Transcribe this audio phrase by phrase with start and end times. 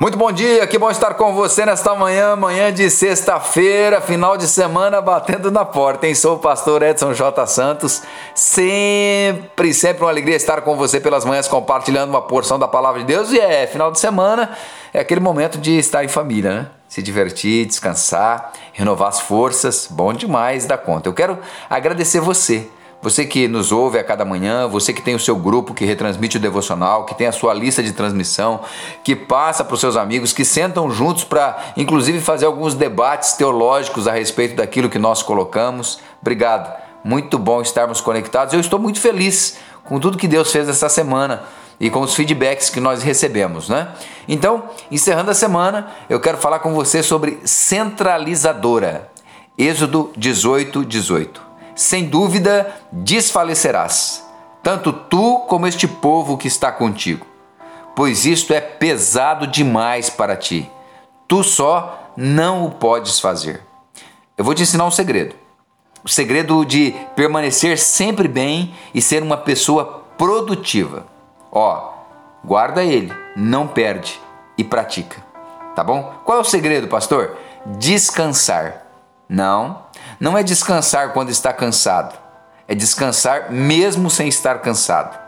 [0.00, 4.46] Muito bom dia, que bom estar com você nesta manhã, manhã de sexta-feira, final de
[4.46, 6.14] semana batendo na porta, hein?
[6.14, 7.44] Sou o pastor Edson J.
[7.48, 13.00] Santos, sempre, sempre uma alegria estar com você pelas manhãs compartilhando uma porção da palavra
[13.00, 14.56] de Deus e é final de semana,
[14.94, 16.66] é aquele momento de estar em família, né?
[16.88, 21.08] Se divertir, descansar, renovar as forças, bom demais da conta.
[21.08, 22.68] Eu quero agradecer você
[23.00, 26.36] você que nos ouve a cada manhã, você que tem o seu grupo que retransmite
[26.36, 28.60] o devocional, que tem a sua lista de transmissão,
[29.04, 34.08] que passa para os seus amigos, que sentam juntos para, inclusive, fazer alguns debates teológicos
[34.08, 36.00] a respeito daquilo que nós colocamos.
[36.20, 36.72] Obrigado.
[37.04, 38.52] Muito bom estarmos conectados.
[38.52, 41.44] Eu estou muito feliz com tudo que Deus fez essa semana
[41.78, 43.88] e com os feedbacks que nós recebemos, né?
[44.26, 49.08] Então, encerrando a semana, eu quero falar com você sobre centralizadora.
[49.56, 51.47] Êxodo 18, 18
[51.78, 54.26] sem dúvida desfalecerás,
[54.64, 57.24] tanto tu como este povo que está contigo,
[57.94, 60.68] pois isto é pesado demais para ti.
[61.28, 63.62] Tu só não o podes fazer.
[64.36, 65.36] Eu vou te ensinar um segredo.
[66.02, 71.06] O segredo de permanecer sempre bem e ser uma pessoa produtiva.
[71.52, 71.92] Ó,
[72.44, 74.20] guarda ele, não perde
[74.56, 75.22] e pratica.
[75.76, 76.12] Tá bom?
[76.24, 77.36] Qual é o segredo, pastor?
[77.78, 78.84] Descansar.
[79.28, 79.82] Não,
[80.20, 82.14] não é descansar quando está cansado,
[82.66, 85.18] é descansar mesmo sem estar cansado.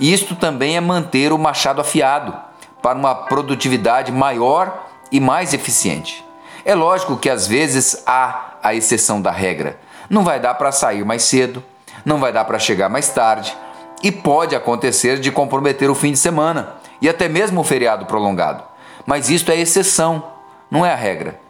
[0.00, 2.34] Isto também é manter o machado afiado
[2.82, 6.24] para uma produtividade maior e mais eficiente.
[6.64, 9.78] É lógico que às vezes há a exceção da regra.
[10.08, 11.62] Não vai dar para sair mais cedo,
[12.04, 13.56] não vai dar para chegar mais tarde
[14.02, 18.62] e pode acontecer de comprometer o fim de semana e até mesmo o feriado prolongado.
[19.06, 20.24] Mas isto é exceção,
[20.70, 21.40] não é a regra.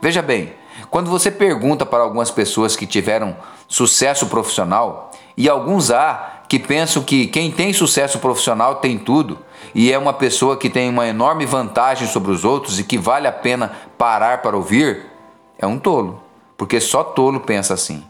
[0.00, 0.54] Veja bem,
[0.90, 3.36] quando você pergunta para algumas pessoas que tiveram
[3.68, 9.38] sucesso profissional, e alguns há que pensam que quem tem sucesso profissional tem tudo
[9.74, 13.26] e é uma pessoa que tem uma enorme vantagem sobre os outros e que vale
[13.26, 15.06] a pena parar para ouvir,
[15.58, 16.22] é um tolo,
[16.56, 18.04] porque só tolo pensa assim.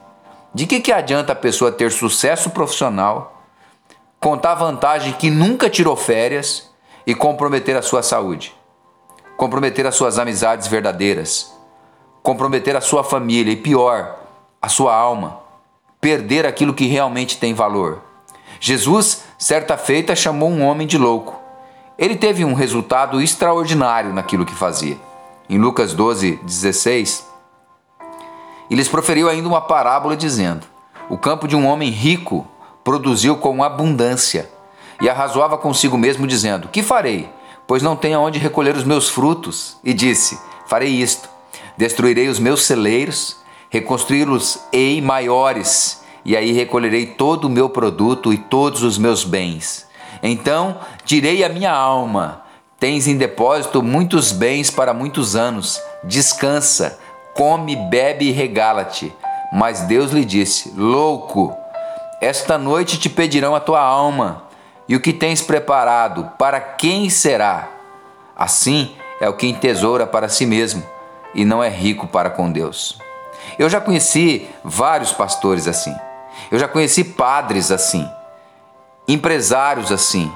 [0.53, 3.43] De que, que adianta a pessoa ter sucesso profissional,
[4.19, 6.71] contar vantagem que nunca tirou férias
[7.07, 8.55] e comprometer a sua saúde,
[9.37, 11.52] comprometer as suas amizades verdadeiras?
[12.23, 14.19] Comprometer a sua família e pior,
[14.61, 15.41] a sua alma,
[16.01, 18.01] perder aquilo que realmente tem valor.
[18.61, 21.41] Jesus, certa feita, chamou um homem de louco.
[21.99, 24.97] Ele teve um resultado extraordinário naquilo que fazia.
[25.49, 27.27] Em Lucas 12, 16,
[28.71, 30.67] e lhes proferiu ainda uma parábola dizendo:
[31.11, 32.47] O campo de um homem rico
[32.83, 34.49] produziu com abundância,
[35.01, 37.29] e arrazoava consigo mesmo, dizendo: Que farei?
[37.67, 39.77] Pois não tenho onde recolher os meus frutos.
[39.85, 41.29] E disse: Farei isto
[41.77, 43.37] Destruirei os meus celeiros,
[43.71, 49.87] reconstruí-los-ei maiores, e aí recolherei todo o meu produto e todos os meus bens.
[50.23, 52.43] Então direi à minha alma:
[52.79, 56.99] Tens em depósito muitos bens para muitos anos, descansa,
[57.35, 59.13] come, bebe e regala-te.
[59.53, 61.57] Mas Deus lhe disse: Louco,
[62.21, 64.45] esta noite te pedirão a tua alma,
[64.87, 67.69] e o que tens preparado, para quem será?
[68.37, 70.83] Assim é o que entesoura para si mesmo
[71.35, 72.99] e não é rico para com Deus.
[73.59, 75.95] Eu já conheci vários pastores assim.
[76.51, 78.09] Eu já conheci padres assim,
[79.07, 80.31] empresários assim,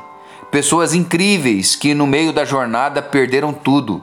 [0.51, 4.03] pessoas incríveis que no meio da jornada perderam tudo.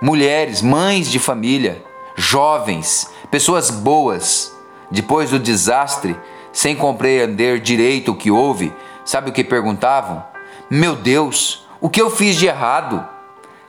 [0.00, 1.82] Mulheres, mães de família,
[2.16, 4.52] jovens, pessoas boas,
[4.90, 6.16] depois do desastre,
[6.52, 8.72] sem compreender direito o que houve,
[9.04, 10.24] sabe o que perguntavam?
[10.70, 13.06] Meu Deus, o que eu fiz de errado?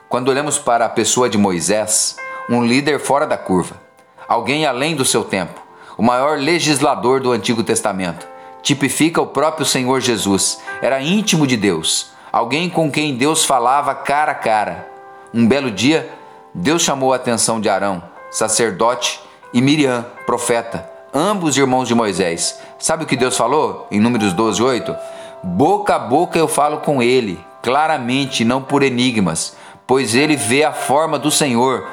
[0.08, 2.16] Quando olhamos para a pessoa de Moisés,
[2.50, 3.80] um líder fora da curva,
[4.26, 5.60] alguém além do seu tempo,
[5.96, 8.26] o maior legislador do Antigo Testamento.
[8.60, 14.32] Tipifica o próprio Senhor Jesus, era íntimo de Deus, alguém com quem Deus falava cara
[14.32, 14.90] a cara.
[15.32, 16.10] Um belo dia,
[16.52, 18.02] Deus chamou a atenção de Arão,
[18.32, 19.20] sacerdote,
[19.54, 22.60] e Miriam, profeta, ambos irmãos de Moisés.
[22.78, 24.96] Sabe o que Deus falou em Números 12, 8?
[25.42, 30.72] Boca a boca eu falo com ele, claramente, não por enigmas, pois ele vê a
[30.72, 31.86] forma do Senhor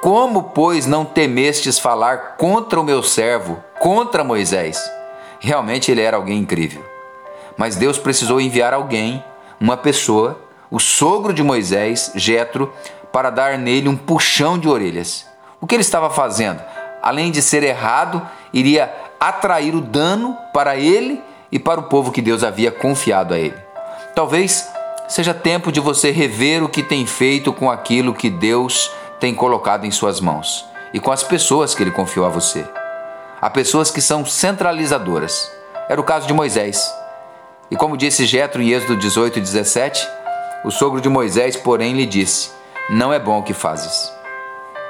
[0.00, 4.78] como, pois, não temestes falar contra o meu servo, contra Moisés?
[5.40, 6.84] Realmente ele era alguém incrível.
[7.56, 9.22] Mas Deus precisou enviar alguém,
[9.60, 10.40] uma pessoa,
[10.70, 12.72] o sogro de Moisés, Jetro,
[13.12, 15.26] para dar nele um puxão de orelhas.
[15.60, 16.62] O que ele estava fazendo?
[17.02, 22.22] Além de ser errado, iria atrair o dano para ele e para o povo que
[22.22, 23.56] Deus havia confiado a ele.
[24.14, 24.68] Talvez
[25.08, 29.84] seja tempo de você rever o que tem feito com aquilo que Deus tem colocado
[29.84, 32.64] em suas mãos e com as pessoas que ele confiou a você.
[33.40, 35.50] Há pessoas que são centralizadoras.
[35.88, 36.92] Era o caso de Moisés.
[37.70, 40.08] E como disse Jetro em Êxodo 18 e 17,
[40.64, 42.50] o sogro de Moisés, porém, lhe disse:
[42.90, 44.10] não é bom o que fazes.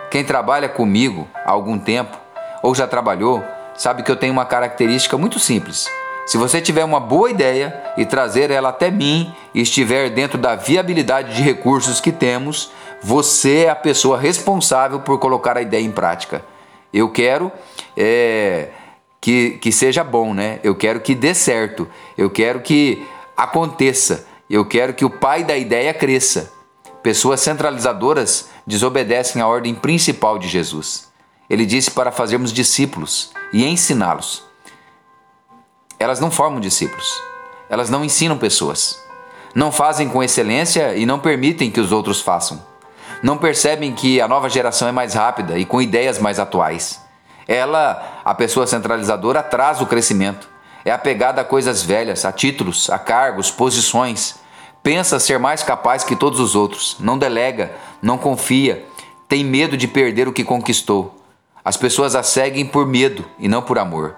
[0.08, 2.16] Quem trabalha comigo há algum tempo
[2.62, 3.44] ou já trabalhou,
[3.74, 5.88] sabe que eu tenho uma característica muito simples.
[6.28, 10.54] Se você tiver uma boa ideia e trazer ela até mim e estiver dentro da
[10.54, 12.70] viabilidade de recursos que temos,
[13.02, 16.44] você é a pessoa responsável por colocar a ideia em prática.
[16.92, 17.50] Eu quero
[17.96, 18.68] é,
[19.18, 20.60] que, que seja bom, né?
[20.62, 21.88] Eu quero que dê certo.
[22.14, 23.02] Eu quero que
[23.34, 24.26] aconteça.
[24.50, 26.52] Eu quero que o pai da ideia cresça.
[27.02, 31.08] Pessoas centralizadoras desobedecem a ordem principal de Jesus.
[31.48, 34.47] Ele disse para fazermos discípulos e ensiná-los.
[35.98, 37.20] Elas não formam discípulos.
[37.68, 39.02] Elas não ensinam pessoas.
[39.54, 42.62] Não fazem com excelência e não permitem que os outros façam.
[43.22, 47.00] Não percebem que a nova geração é mais rápida e com ideias mais atuais.
[47.46, 50.48] Ela, a pessoa centralizadora, traz o crescimento.
[50.84, 54.36] É apegada a coisas velhas, a títulos, a cargos, posições.
[54.82, 56.96] Pensa ser mais capaz que todos os outros.
[57.00, 58.86] Não delega, não confia,
[59.28, 61.16] tem medo de perder o que conquistou.
[61.64, 64.14] As pessoas a seguem por medo e não por amor.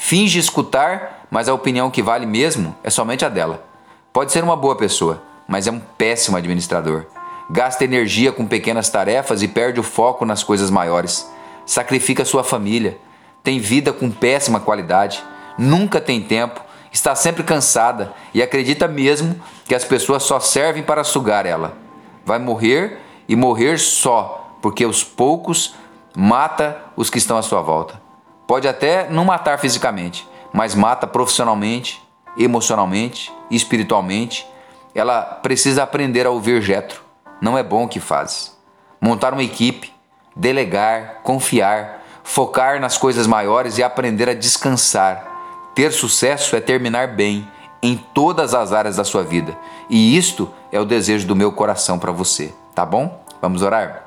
[0.00, 3.64] Finge escutar, mas a opinião que vale mesmo é somente a dela.
[4.12, 7.06] Pode ser uma boa pessoa, mas é um péssimo administrador.
[7.50, 11.28] Gasta energia com pequenas tarefas e perde o foco nas coisas maiores.
[11.66, 12.96] Sacrifica sua família.
[13.42, 15.22] Tem vida com péssima qualidade.
[15.58, 16.60] Nunca tem tempo.
[16.92, 21.76] Está sempre cansada e acredita mesmo que as pessoas só servem para sugar ela.
[22.24, 22.98] Vai morrer
[23.28, 25.74] e morrer só, porque os poucos
[26.16, 28.07] mata os que estão à sua volta.
[28.48, 32.02] Pode até não matar fisicamente, mas mata profissionalmente,
[32.34, 34.46] emocionalmente, espiritualmente.
[34.94, 37.02] Ela precisa aprender a ouvir Jetro.
[37.42, 38.56] Não é bom o que faz.
[38.98, 39.92] Montar uma equipe,
[40.34, 45.26] delegar, confiar, focar nas coisas maiores e aprender a descansar.
[45.74, 47.46] Ter sucesso é terminar bem
[47.82, 49.54] em todas as áreas da sua vida.
[49.90, 53.22] E isto é o desejo do meu coração para você, tá bom?
[53.42, 54.04] Vamos orar?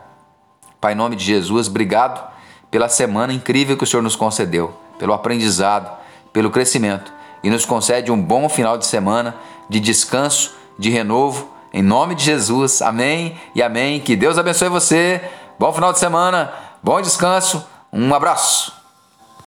[0.82, 2.31] Pai, em nome de Jesus, obrigado
[2.72, 5.92] pela semana incrível que o Senhor nos concedeu, pelo aprendizado,
[6.32, 7.12] pelo crescimento
[7.44, 9.36] e nos concede um bom final de semana
[9.70, 11.52] de descanso, de renovo.
[11.74, 14.00] Em nome de Jesus, amém e amém.
[14.00, 15.22] Que Deus abençoe você.
[15.60, 16.52] Bom final de semana,
[16.82, 18.81] bom descanso, um abraço.